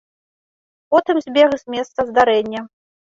[0.95, 2.61] Потым збег з месца здарэння.